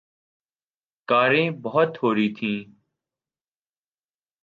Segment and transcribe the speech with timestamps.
[1.09, 2.59] کاریں بہت تھوڑی تھیں۔